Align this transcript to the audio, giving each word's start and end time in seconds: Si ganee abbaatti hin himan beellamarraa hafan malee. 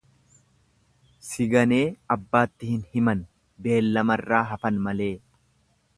Si 1.27 1.45
ganee 1.51 1.83
abbaatti 2.17 2.71
hin 2.71 2.81
himan 2.95 3.23
beellamarraa 3.67 4.45
hafan 4.55 4.85
malee. 4.89 5.15